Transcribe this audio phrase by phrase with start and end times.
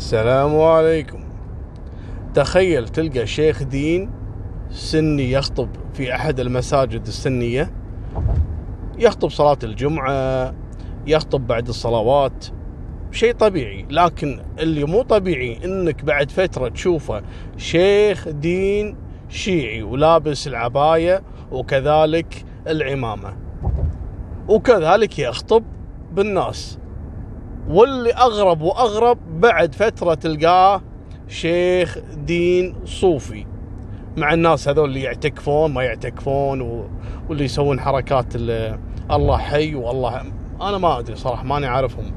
[0.00, 1.24] السلام عليكم.
[2.34, 4.10] تخيل تلقى شيخ دين
[4.70, 7.70] سني يخطب في أحد المساجد السنية
[8.98, 10.54] يخطب صلاة الجمعة
[11.06, 12.46] يخطب بعد الصلوات
[13.12, 13.86] شيء طبيعي.
[13.90, 17.22] لكن اللي مو طبيعي إنك بعد فترة تشوفه
[17.56, 18.96] شيخ دين
[19.28, 21.22] شيعي ولابس العباية
[21.52, 23.36] وكذلك العمامة.
[24.48, 25.64] وكذلك يخطب
[26.12, 26.78] بالناس.
[27.70, 30.82] واللي أغرب وأغرب بعد فترة تلقاه
[31.28, 33.46] شيخ دين صوفي.
[34.16, 36.90] مع الناس هذول اللي يعتكفون ما يعتكفون و...
[37.28, 38.78] واللي يسوون حركات اللي
[39.10, 40.22] الله حي والله.
[40.60, 42.12] أنا ما أدري صراحة ماني عارفهم.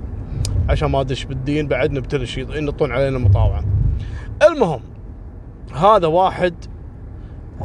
[0.70, 3.64] عشان ما أدش بالدين بعد نبتلش ينطون علينا مطاوعة.
[4.48, 4.82] المهم
[5.76, 6.54] هذا واحد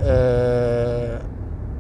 [0.03, 1.21] آه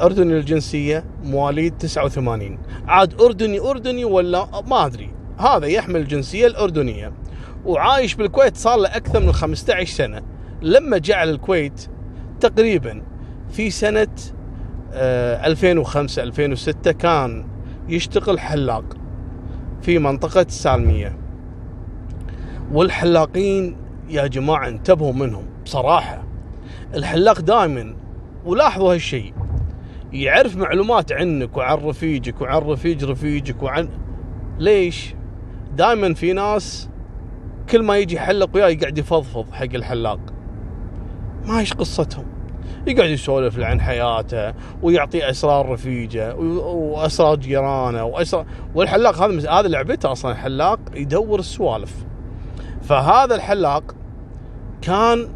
[0.03, 5.18] أردني الجنسية مواليد 89 عاد أردني أردني ولا؟ ما أدري.
[5.39, 7.13] هذا يحمل الجنسية الأردنية
[7.65, 10.23] وعايش بالكويت صار له أكثر من 15 سنة.
[10.63, 11.87] لما جاء الكويت
[12.41, 13.03] تقريبا
[13.51, 14.09] في سنة
[14.93, 17.47] 2005 2006 كان
[17.89, 18.85] يشتغل حلاق
[19.83, 21.19] في منطقة السالميه
[22.73, 23.77] والحلاقين
[24.09, 26.25] يا جماعة انتبهوا منهم بصراحة.
[26.95, 27.97] الحلاق دائما
[28.45, 29.35] ولاحظوا هالشيء
[30.13, 33.89] يعرف معلومات عنك وعن رفيجك وعن رفيج رفيجك وعن
[34.59, 35.15] ليش؟
[35.79, 36.89] دائما في ناس
[37.71, 40.21] كل ما يجي يحلق وياه يقعد يفضفض حق الحلاق.
[41.47, 42.25] ما إيش قصتهم؟
[42.87, 50.33] يقعد يسولف عن حياته ويعطي أسرار رفيجة وأسرار جيرانه واسرار والحلاق هذا هذا لعبته أصلا
[50.33, 51.95] الحلاق يدور السوالف.
[52.83, 53.95] فهذا الحلاق
[54.83, 55.29] كان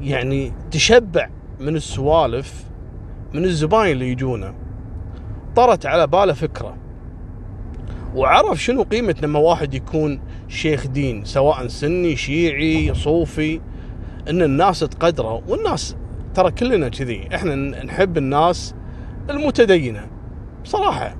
[0.00, 1.28] يعني تشبع
[1.60, 2.64] من السوالف
[3.34, 4.54] من الزباين اللي يجونه.
[5.56, 6.76] طرت على باله فكرة.
[8.14, 13.60] وعرف شنو قيمة لما واحد يكون شيخ دين سواء سني شيعي صوفي
[14.30, 15.96] إن الناس تقدره والناس
[16.34, 17.28] ترى كلنا كذي.
[17.34, 18.74] إحنا نحب الناس
[19.30, 20.06] المتدينة
[20.64, 21.16] بصراحة.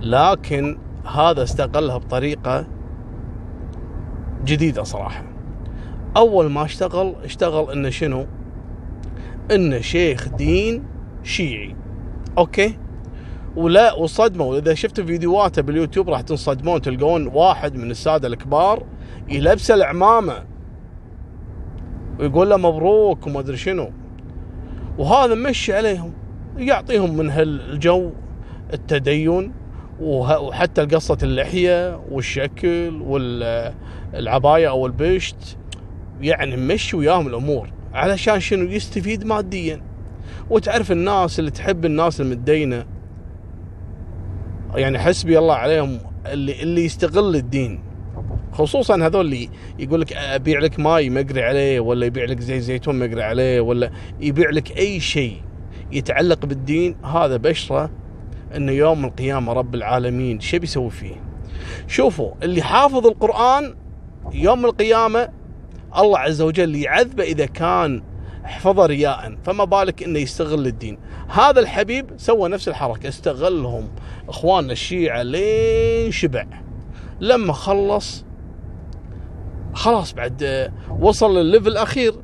[0.00, 2.66] لكن هذا استغلها بطريقة
[4.44, 5.24] جديدة صراحة.
[6.16, 8.26] أول ما اشتغل اشتغل إنه شنو؟
[9.50, 10.84] إنه شيخ دين
[11.22, 11.76] شيعي.
[12.38, 12.78] أوكي؟
[13.56, 14.58] ولا وصدموا.
[14.58, 18.82] إذا شفتوا فيديوهاته باليوتيوب راح تنصدمون تلقون واحد من السادة الكبار
[19.28, 20.44] يلبسه العمامة
[22.20, 23.90] ويقول له مبروك وما أدري شنو.
[24.98, 26.12] وهذا مشي عليهم
[26.56, 28.10] يعطيهم من هالجو
[28.72, 29.52] التدين
[30.00, 35.56] وحتى قصة اللحية والشكل والعباية أو البشت
[36.20, 37.70] يعني مشي وياهم الأمور.
[37.94, 39.82] علشان شنو؟ يستفيد ماديا.
[40.50, 42.86] وتعرف الناس اللي تحب الناس المتدينة
[44.76, 47.80] يعني حسبي الله عليهم اللي اللي يستغل الدين
[48.52, 49.48] خصوصا هذول اللي
[49.78, 53.90] يقول لك أبيع لك ماي مقري عليه ولا يبيع لك زيت زيتون مقري عليه ولا
[54.20, 55.42] يبيع لك أي شيء
[55.92, 57.90] يتعلق بالدين هذا بشرة
[58.56, 61.14] إنه يوم القيامة رب العالمين شو بيسوي فيه؟
[61.86, 63.74] شوفوا اللي حافظ القرآن
[64.32, 65.28] يوم القيامة
[65.98, 68.02] الله عز وجل يعذبه إذا كان
[68.46, 70.98] حفظه رياء فما بالك إنه يستغل الدين.
[71.28, 73.88] هذا الحبيب سوى نفس الحركة استغلهم.
[74.28, 76.46] إخواننا الشيعة لين شبع.
[77.20, 78.24] لما خلص
[79.74, 80.70] خلاص بعد
[81.00, 82.14] وصل للل level الأخير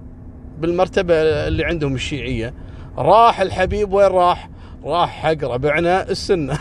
[0.58, 2.54] بالمرتبة اللي عندهم الشيعية.
[2.98, 4.50] راح الحبيب وين راح؟
[4.84, 6.58] راح حق ربعنا السنة.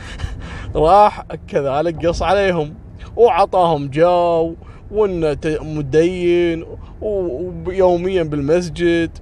[0.74, 2.74] راح كذلك قص عليهم
[3.16, 4.54] وعطاهم جو
[4.90, 6.64] وإنه متدين
[7.00, 9.18] ويوميا بالمسجد.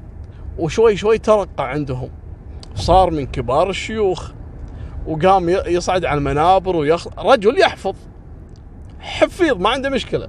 [0.58, 2.10] وشوي شوي ترقى عندهم.
[2.74, 4.30] صار من كبار الشيوخ.
[5.06, 7.08] وقام يصعد على المنابر ويخ...
[7.18, 7.94] رجل يحفظ.
[9.00, 10.28] حفيظ ما عنده مشكلة.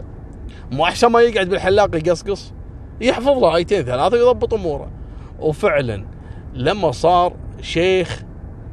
[0.72, 2.54] مو احسن ما يقعد بالحلاق يقصقص.
[3.02, 4.92] يحفظ له ايتين ثلاثة ويضبط أموره.
[5.40, 6.06] وفعلا
[6.54, 8.24] لما صار شيخ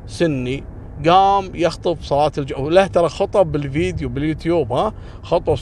[0.06, 0.64] سني
[1.08, 4.92] قام يخطب صلاة الجمعة له ترى خطب بالفيديو باليوتيوب ها؟
[5.22, 5.56] خطب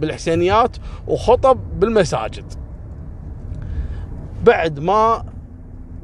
[0.00, 0.76] بالحسينيات
[1.08, 2.44] وخطب بالمساجد.
[4.44, 5.24] بعد ما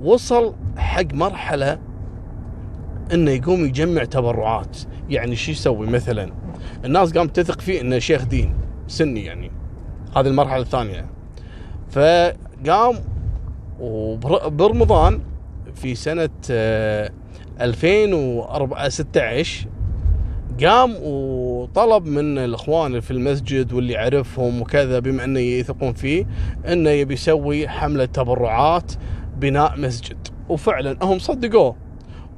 [0.02, 1.78] وصل حق مرحلة
[3.12, 4.78] إنه يقوم يجمع تبرعات.
[5.08, 6.32] يعني شو يسوي مثلا؟
[6.84, 8.54] الناس قامت تثق فيه إنه شيخ دين
[8.86, 9.50] سني يعني.
[10.16, 11.06] هذه المرحلة الثانية.
[11.90, 12.94] فقام
[13.80, 15.20] وبرمضان
[15.74, 16.30] في سنة
[17.62, 19.66] 2016
[20.64, 26.26] قام وطلب من الإخوان في المسجد واللي يعرفهم وكذا بما أنه يثقون فيه
[26.68, 28.92] أنه يبي يسوي حملة تبرعات
[29.36, 30.28] بناء مسجد.
[30.48, 31.76] وفعلا هم صدقوه.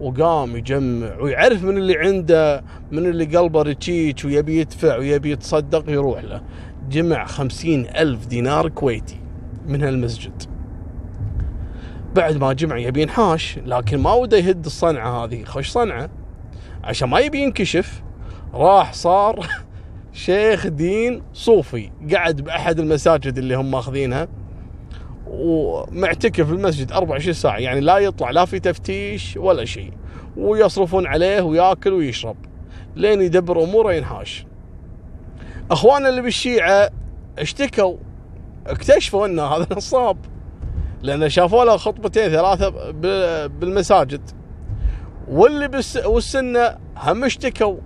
[0.00, 6.24] وقام يجمع ويعرف من اللي عنده من اللي قلبه رتشيش ويبي يدفع ويبي يتصدق يروح
[6.24, 6.42] له.
[6.90, 9.16] جمع خمسين ألف دينار كويتي
[9.66, 10.53] من هالمسجد.
[12.14, 15.44] بعد ما جمع يبي ينحاش لكن ما وده يهد الصنعة هذه.
[15.44, 16.10] خوش صنعة.
[16.84, 18.02] عشان ما يبي ينكشف
[18.54, 19.46] راح صار
[20.12, 24.28] شيخ دين صوفي قعد بأحد المساجد اللي هم ماخذينها
[25.26, 27.56] ومعتكف في المسجد 24 ساعة.
[27.56, 29.92] يعني لا يطلع لا في تفتيش ولا شيء.
[30.36, 32.36] ويصرفون عليه وياكل ويشرب.
[32.96, 34.46] لين يدبر أموره ينحاش.
[35.70, 36.90] اخواننا اللي بالشيعة
[37.38, 37.96] اشتكوا
[38.66, 40.33] اكتشفوا أن هذا نصاب.
[41.04, 42.90] لأن شافوا له خطبتين ثلاثة
[43.46, 44.30] بالمساجد.
[45.28, 47.76] واللي بس والسنة هم اشتكوا.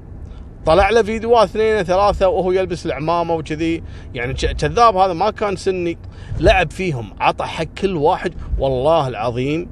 [0.67, 3.83] طلع له فيديوهات اثنين ثلاثة وهو يلبس العمامة وكذي.
[4.15, 5.99] يعني كذاب هذا ما كان سني.
[6.41, 7.11] لعب فيهم.
[7.21, 8.35] عطى حق كل واحد.
[8.59, 9.71] والله العظيم.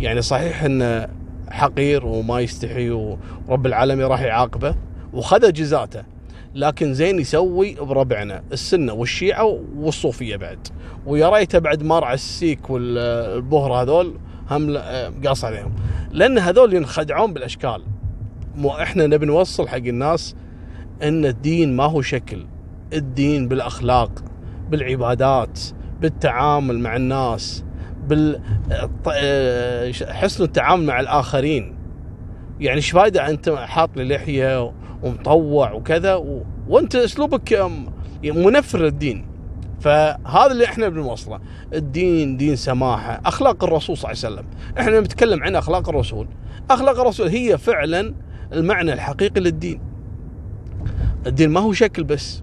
[0.00, 1.08] يعني صحيح إنه
[1.50, 4.74] حقير وما يستحي ورب العالمين راح يعاقبه.
[5.12, 6.13] وخذ جزاته
[6.54, 10.68] لكن زين يسوي بربعنا السنة والشيعة والصوفية بعد.
[11.06, 14.18] ويا ريته بعد مر على السيك والبهر هذول
[14.50, 14.78] هم
[15.26, 15.74] قاص عليهم.
[16.12, 17.82] لأن هذول ينخدعون بالأشكال.
[18.56, 20.36] مو إحنا نبي نوصل حق الناس
[21.02, 22.46] إن الدين ما هو شكل.
[22.92, 24.10] الدين بالأخلاق
[24.70, 25.60] بالعبادات
[26.00, 27.64] بالتعامل مع الناس
[28.08, 28.40] بال
[30.08, 31.76] حسن التعامل مع الآخرين.
[32.60, 34.72] يعني إيش فايدة أنت حاط لي لحيه
[35.04, 36.42] ومطوع وكذا و...
[36.68, 37.70] وانت اسلوبك
[38.24, 39.26] منفر للدين
[39.80, 41.40] فهذا اللي إحنا بنوصله.
[41.74, 43.20] الدين دين سماحة.
[43.26, 44.46] أخلاق الرسول صلى الله عليه وسلم.
[44.78, 46.28] إحنا بنتكلم عن أخلاق الرسول.
[46.70, 48.14] أخلاق الرسول هي فعلا
[48.52, 49.80] المعنى الحقيقي للدين.
[51.26, 52.42] الدين ما هو شكل بس.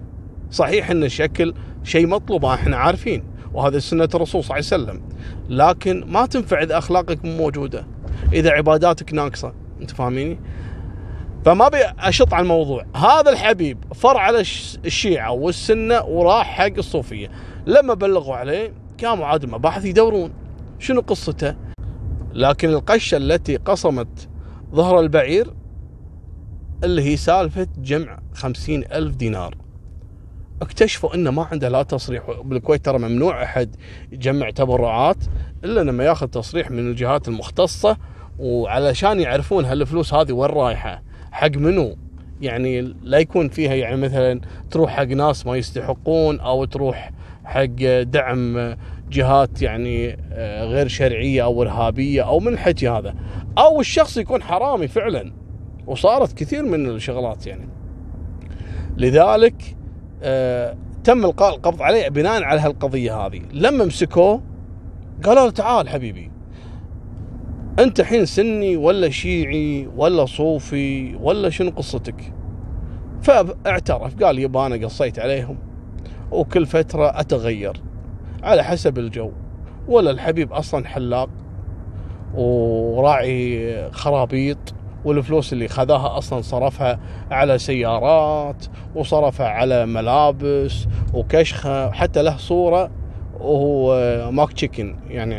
[0.52, 1.54] صحيح إن الشكل
[1.84, 3.24] شيء مطلوب إحنا عارفين.
[3.54, 5.02] وهذا سنة الرسول صلى الله عليه وسلم.
[5.50, 7.88] لكن ما تنفع إذا أخلاقك مو موجودة.
[8.34, 9.54] إذا عباداتك ناقصة.
[9.81, 10.40] أنت فاهميني؟
[11.46, 12.86] فما أبي أشط على الموضوع.
[12.96, 14.40] هذا الحبيب فرع على
[14.86, 17.32] الشيعة والسنة وراح حق الصوفية.
[17.66, 18.74] لما بلغوا عليه
[19.04, 20.34] قاموا عاد المباحث يدورون
[20.80, 21.56] شنو قصته.
[22.34, 24.30] لكن القشة التي قصمت
[24.74, 25.54] ظهر البعير
[26.84, 29.58] اللي هي سالفة جمع خمسين ألف دينار.
[30.62, 33.76] اكتشفوا إنه ما عنده لا تصريح بالكويت ترى ممنوع أحد
[34.12, 35.18] يجمع تبرعات
[35.64, 37.98] إلا لما يأخذ تصريح من الجهات المختصة.
[38.40, 41.11] وعلشان يعرفون هالفلوس هذه وين رايحة.
[41.31, 41.95] حق منو؟
[42.42, 44.42] يعني لا يكون فيها يعني مثلا
[44.72, 47.12] تروح حق ناس ما يستحقون أو تروح
[47.44, 48.75] حق دعم
[49.12, 53.16] جهات يعني آه، غير شرعية أو إرهابية أو من الحكي هذا.
[53.57, 55.33] أو الشخص يكون حرامي فعلا
[55.88, 57.69] وصارت كثير من الشغلات يعني.
[58.98, 59.75] لذلك
[60.24, 63.42] آه تم إلقاء القبض عليه بناء على هالقضية هذه.
[63.54, 64.42] لما مسكوه
[65.24, 66.31] قالوا له تعال حبيبي
[67.79, 72.33] أنت الحين سني ولا شيعي ولا صوفي ولا شنو قصتك؟
[73.21, 75.57] فاعترف قال يبا أنا قصيت عليهم
[76.31, 77.81] وكل فترة أتغير
[78.44, 79.31] على حسب الجو.
[79.88, 81.29] ولا الحبيب أصلا حلاق
[82.33, 84.73] وراعي خرابيط
[85.06, 87.00] والفلوس اللي خذاها أصلا صرفها
[87.31, 88.65] على سيارات
[88.95, 92.91] وصرفها على ملابس وكشخة حتى له صورة
[93.42, 95.36] وهو ماك تشيكن يعني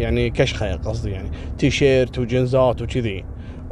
[0.00, 3.24] يعني كشخة قصدي يعني تيشيرت وجنزات وكذي.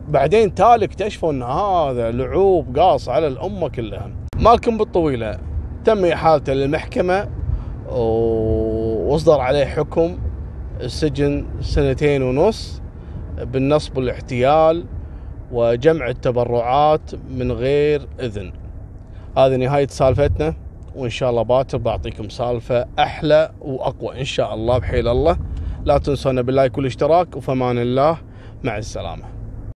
[0.09, 4.11] بعدين تالي اكتشفوا إن هذا لعوب قاص على الأمة كلها.
[4.37, 5.39] مالكم بالطويلة.
[5.85, 7.29] تم إحالته للمحكمة
[7.89, 10.19] وأصدر عليه حكم
[10.81, 12.83] السجن سنتين ونص
[13.39, 14.85] بالنصب والاحتيال
[15.53, 18.53] وجمع التبرعات من غير إذن.
[19.39, 20.55] هذه نهاية سالفتنا.
[20.97, 24.21] وإن شاء الله باكر بعطيكم سالفة أحلى وأقوى.
[24.21, 25.39] إن شاء الله بحيل الله.
[25.85, 28.19] لا تنسونا باللايك والاشتراك وفمان الله.
[28.65, 29.36] مع السلامة.